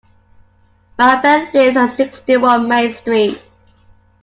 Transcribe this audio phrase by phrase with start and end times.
[0.97, 3.39] My friend lives at sixty-one Main Street